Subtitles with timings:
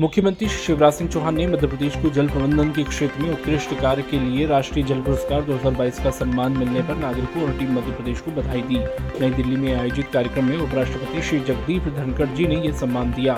[0.00, 4.02] मुख्यमंत्री शिवराज सिंह चौहान ने मध्य प्रदेश को जल प्रबंधन के क्षेत्र में उत्कृष्ट कार्य
[4.02, 8.20] के लिए राष्ट्रीय जल पुरस्कार 2022 का सम्मान मिलने पर नागरिकों और टीम मध्य प्रदेश
[8.20, 8.78] को बधाई दी।
[9.20, 13.36] नई दिल्ली में आयोजित कार्यक्रम में उपराष्ट्रपति श्री जगदीप धनखड़ जी ने यह सम्मान दिया।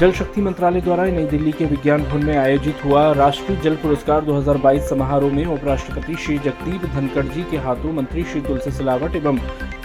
[0.00, 4.24] जल शक्ति मंत्रालय द्वारा नई दिल्ली के विज्ञान भवन में आयोजित हुआ राष्ट्रीय जल पुरस्कार
[4.24, 9.40] 2022 समारोह में उपराष्ट्रपति श्री जगदीप धनखड़ जी के हाथों मंत्री श्री तुलसी सिलावट एवं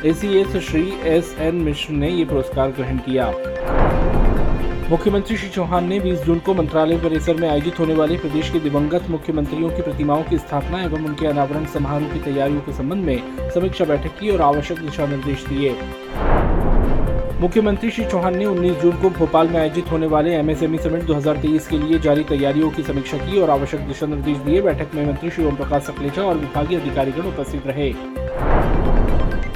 [0.06, 3.34] ACS Shri S N Mishra ने ये पुरस्कार ग्रहण किया।
[4.90, 8.60] मुख्यमंत्री श्री चौहान ने 20 जून को मंत्रालय परिसर में आयोजित होने वाले प्रदेश के
[8.60, 13.50] दिवंगत मुख्यमंत्रियों की प्रतिमाओं की स्थापना एवं उनके अनावरण समारोह की तैयारियों के संबंध में
[13.50, 15.76] समीक्षा बैठक की और आवश्यक दिशा निर्देश दिए।
[17.42, 21.68] मुख्यमंत्री श्री चौहान ने 19 जून को भोपाल में आयोजित होने वाले एमएसएमई समिट 2023
[21.68, 25.30] के लिए जारी तैयारियों की समीक्षा की और आवश्यक दिशा निर्देश दिए। बैठक में मंत्री
[25.30, 27.94] श्री ओम प्रकाश सकलेचा और विभागीय अधिकारीगण उपस्थित रहे।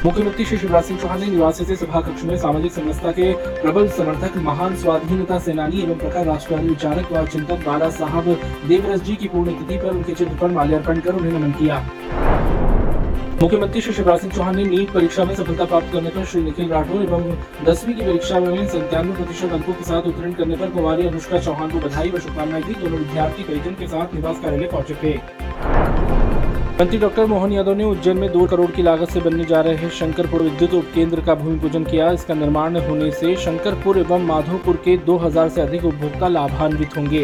[0.06, 3.88] मुख्यमंत्री श्री शिवराज सिंह चौहान ने निवासी से सभा कक्ष में सामाजिक समरसता के प्रबल
[3.88, 8.30] समर्थक, महान स्वाधीनता सेनानी एवं प्रखर राष्ट्रवादी विचारक व चिंतक बाला साहब
[8.68, 11.78] देवरस जी की पुण्यतिथि पर उनके चित्र पर माल्यार्पण कर उन्हें नमन किया।
[13.42, 16.70] मुख्यमंत्री श्री शिवराज सिंह चौहान ने नीट परीक्षा में सफलता प्राप्त करने पर श्री निखिल
[16.70, 17.32] राठौर एवं
[17.66, 21.70] दसवीं की परीक्षा में संतानवे प्रतिशत अंकों के साथ उत्तीर्ण करने पर कुमारी अनुष्का चौहान
[21.70, 26.40] को बधाई व शुभकामनाएँ दी। दोनों विद्यार्थी परिजन के साथ निवास कार्यालय पहुँचे थे।
[26.82, 29.90] मंत्री डॉक्टर मोहन यादव ने उज्जैन में दो करोड़ की लागत से बनने जा रहे
[29.90, 34.96] शंकरपुर विद्युत उपकेंद्र का भूमि पूजन किया। इसका निर्माण होने से शंकरपुर एवं माधोपुर के
[35.06, 37.24] 2000 से अधिक उपभोक्ता लाभान्वित होंगे।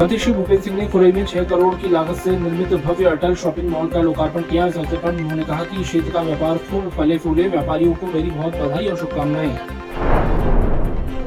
[0.00, 3.34] मंत्री श्री भूपेन्द्र सिंह ने खुरई में छह करोड़ की लागत से निर्मित भव्य अटल
[3.34, 6.90] शॉपिंग मॉल का लोकार्पण किया। इस अवसर पर उन्होंने कहा कि क्षेत्र का व्यापार खूब
[6.98, 10.17] फले फूले, व्यापारियों को मेरी बहुत बधाई और शुभकामनाएँ।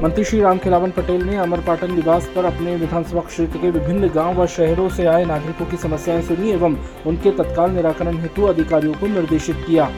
[0.02, 4.40] मंत्री श्री राम खिलावन पटेल ने अमरपाटन निवास पर अपने विधानसभा क्षेत्र के विभिन्न गाँव
[4.40, 9.06] व शहरों से आए नागरिकों की समस्याएँ सुनी एवं उनके तत्काल निराकरण हेतु अधिकारियों को
[9.06, 9.88] निर्देशित किया।